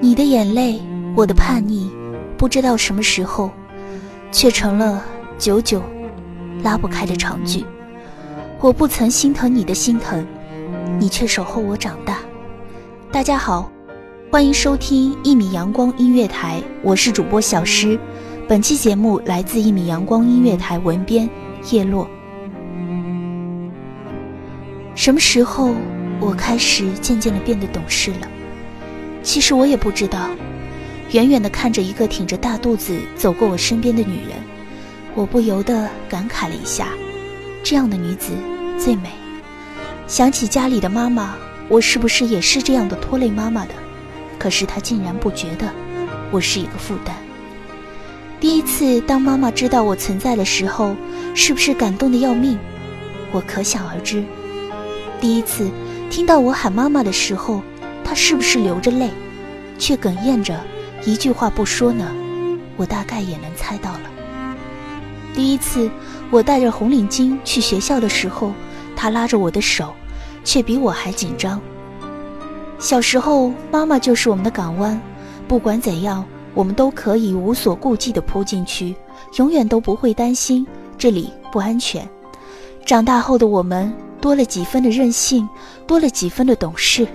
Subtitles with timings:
[0.00, 0.80] 你的眼泪，
[1.16, 1.88] 我的叛逆，
[2.36, 3.50] 不知道什么时候，
[4.30, 5.02] 却成了
[5.38, 5.82] 久久
[6.62, 7.64] 拉不开的长句。
[8.60, 10.24] 我不曾心疼你的心疼，
[10.98, 12.18] 你却守候我长大。
[13.10, 13.70] 大家好，
[14.30, 17.98] 欢迎收听一米阳光音乐台，我是主播小诗。
[18.46, 21.28] 本期节目来自一米阳光音乐台文编
[21.70, 22.08] 叶落。
[24.94, 25.74] 什么时候
[26.20, 28.28] 我开始渐渐的变得懂事了？
[29.22, 30.28] 其实我也不知道。
[31.10, 34.36] 远远的看着一个挺着大肚子走过我身边的女人，
[35.14, 36.88] 我不由得感慨了一下：
[37.62, 38.32] 这样的女子
[38.78, 39.10] 最美。
[40.06, 41.34] 想起家里的妈妈，
[41.68, 43.74] 我是不是也是这样的拖累妈妈的？
[44.38, 45.70] 可是她竟然不觉得
[46.30, 47.14] 我是一个负担。
[48.40, 50.96] 第一次当妈妈知道我存在的时候，
[51.34, 52.56] 是不是感动的要命？
[53.32, 54.24] 我可想而知。
[55.20, 55.68] 第一次
[56.08, 57.60] 听到我喊妈妈的时候，
[58.04, 59.10] 她是不是流着泪，
[59.76, 60.58] 却哽咽着
[61.04, 62.06] 一句话不说呢？
[62.76, 64.00] 我大概也能猜到了。
[65.34, 65.90] 第一次
[66.30, 68.52] 我带着红领巾去学校的时候，
[68.94, 69.92] 她拉着我的手，
[70.44, 71.60] 却比我还紧张。
[72.78, 75.00] 小时候，妈妈就是我们的港湾，
[75.48, 76.24] 不管怎样。
[76.54, 78.94] 我们都可以无所顾忌地扑进去，
[79.38, 80.64] 永远都不会担心
[81.04, 82.08] 这里不安全。
[82.86, 83.92] 长大后的我们
[84.22, 85.46] 多了几分的任性，
[85.86, 87.06] 多了几分的懂事，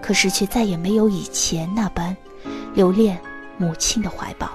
[0.00, 2.16] 可是却再也没有以前那般
[2.72, 3.20] 留恋
[3.58, 4.48] 母亲的怀抱。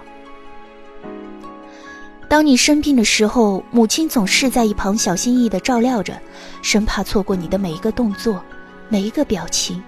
[2.30, 6.18] 当你生病的时候，母亲总是在一旁小心翼翼地照料着，
[6.62, 8.42] 生怕错过你的每一个动作、
[8.88, 9.84] 每一个表情，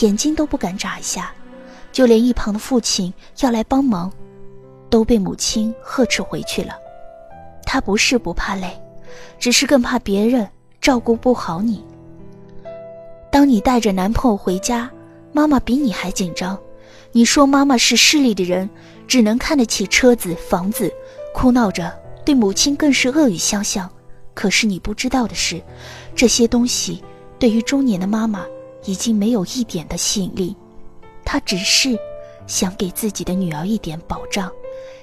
[0.00, 1.32] 眼睛都不敢眨一下。
[1.92, 4.10] 就连一旁的父亲要来帮忙，
[4.90, 6.74] 都被母亲呵斥回去了。
[7.72, 8.76] 他不是不怕累，
[9.38, 10.44] 只是更怕别人
[10.80, 11.84] 照顾不好你。
[13.30, 14.90] 当你带着男朋友回家，
[15.30, 16.58] 妈妈比你还紧张。
[17.12, 18.68] 你说妈妈是势利的人，
[19.06, 20.92] 只能看得起车子、房子，
[21.32, 23.88] 哭闹着对母亲更是恶语相向。
[24.34, 25.62] 可是你不知道的是，
[26.12, 27.00] 这些东西
[27.38, 28.44] 对于中年的妈妈
[28.84, 30.56] 已经没有一点的吸引力。
[31.24, 31.96] 他只是
[32.48, 34.50] 想给自己的女儿一点保障，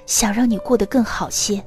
[0.04, 1.64] 想让你过得更好些。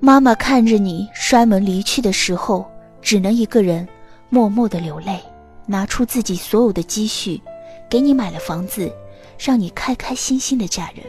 [0.00, 2.64] 妈妈看着你摔门离去的时候，
[3.00, 3.86] 只能一个人
[4.28, 5.18] 默默的流泪，
[5.66, 7.40] 拿出自己所有的积蓄，
[7.88, 8.92] 给你买了房子，
[9.38, 11.04] 让你开开心心的嫁人。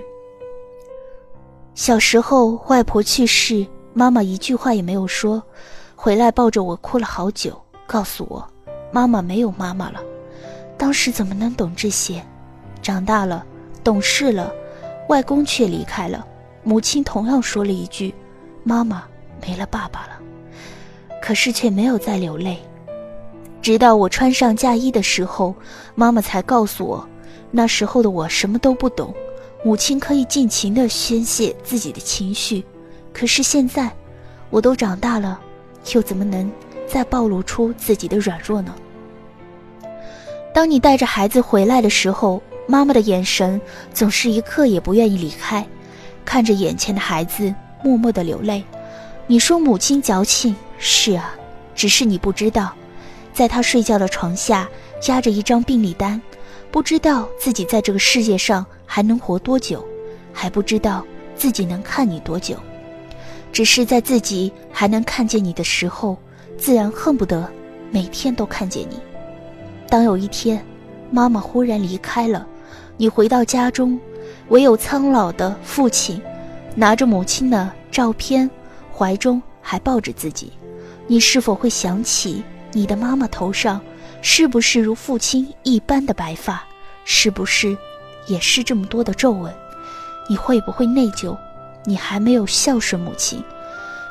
[1.73, 5.43] 小时候外婆去世，妈妈一句话也没有说，
[5.95, 8.47] 回来抱着我哭了好久，告诉我，
[8.91, 9.99] 妈妈没有妈妈了。
[10.77, 12.25] 当时怎么能懂这些？
[12.81, 13.45] 长大了，
[13.83, 14.53] 懂事了，
[15.09, 16.25] 外公却离开了，
[16.63, 18.13] 母亲同样说了一句
[18.65, 19.05] ：“妈妈
[19.41, 20.19] 没了爸爸了。”
[21.23, 22.59] 可是却没有再流泪。
[23.61, 25.55] 直到我穿上嫁衣的时候，
[25.95, 27.07] 妈妈才告诉我，
[27.49, 29.11] 那时候的我什么都不懂，
[29.63, 32.63] 母亲可以尽情的宣泄自己的情绪。
[33.11, 33.91] 可是现在，
[34.51, 35.39] 我都长大了，
[35.93, 36.51] 又怎么能
[36.87, 38.75] 再暴露出自己的软弱呢？
[40.53, 43.59] 当你带着孩子回来的时候，妈妈的眼神
[43.91, 45.65] 总是一刻也不愿意离开，
[46.23, 47.51] 看着眼前的孩子，
[47.85, 48.63] 默默的流泪。
[49.27, 51.35] 你说母亲矫情，是啊，
[51.75, 52.73] 只是你不知道，
[53.31, 54.67] 在她睡觉的床下
[55.07, 56.19] 压着一张病历单，
[56.71, 59.85] 不知道自己在这个世界上还能活多久，
[60.33, 61.05] 还不知道
[61.35, 62.57] 自己能看你多久，
[63.53, 66.17] 只是在自己还能看见你的时候，
[66.57, 67.47] 自然恨不得
[67.91, 68.99] 每天都看见你。
[69.87, 70.65] 当有一天，
[71.11, 72.47] 妈妈忽然离开了，
[72.97, 73.99] 你回到家中，
[74.49, 76.19] 唯有苍老的父亲，
[76.75, 78.49] 拿着母亲的照片，
[78.93, 80.51] 怀中还抱着自己，
[81.07, 82.43] 你是否会想起
[82.73, 83.81] 你的妈妈头上，
[84.21, 86.61] 是不是如父亲一般的白发？
[87.05, 87.77] 是不是，
[88.27, 89.53] 也是这么多的皱纹？
[90.27, 91.37] 你会不会内疚？
[91.85, 93.41] 你还没有孝顺母亲，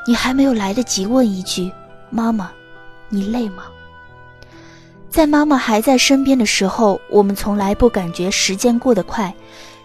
[0.07, 1.71] 你还没有来得及问一句
[2.09, 2.49] ：“妈妈，
[3.09, 3.65] 你累吗？”
[5.09, 9.33] 在妈妈还在身边的时候，我们从来不感觉时间过得快，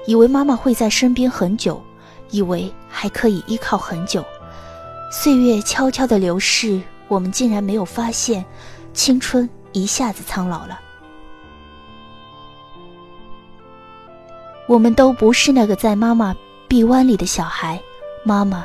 [0.06, 1.82] 以为妈妈会在身边很久，
[2.30, 4.24] 以为还可以依靠很久。
[5.10, 8.44] 岁月悄悄的流逝，我们竟然没有发现，
[8.92, 10.80] 青春一下子苍老了。
[14.66, 16.34] 我们都不是那个在妈妈
[16.68, 17.80] 臂弯里的小孩，
[18.24, 18.64] 妈妈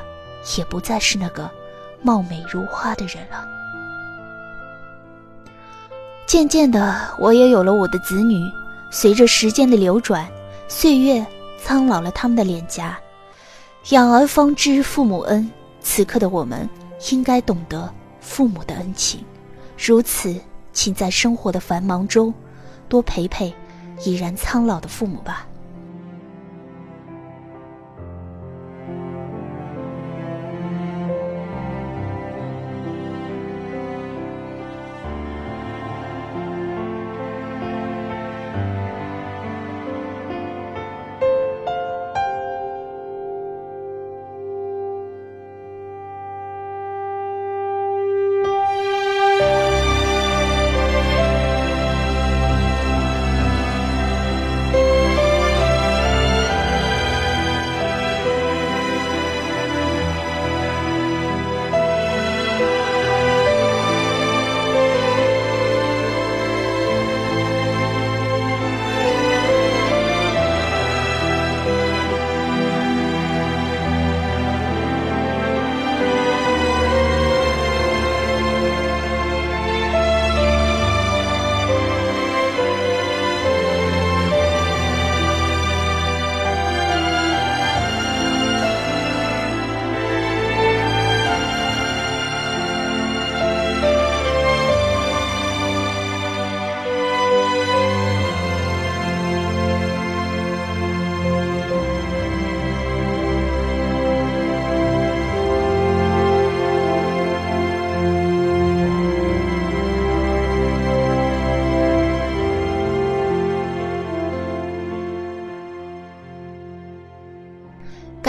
[0.56, 1.50] 也不再是那个
[2.04, 3.44] 貌美如花的人了。
[6.28, 8.40] 渐渐的，我也有了我的子女。
[8.92, 10.28] 随着时间的流转，
[10.68, 11.26] 岁月
[11.62, 12.98] 苍老了他们的脸颊。
[13.90, 15.48] 养儿方知父母恩，
[15.80, 16.68] 此刻的我们
[17.12, 19.24] 应该懂得父母的恩情。
[19.78, 20.36] 如此，
[20.74, 22.34] 请在生活的繁忙中，
[22.90, 23.54] 多陪陪
[24.04, 25.46] 已然苍老的父母吧。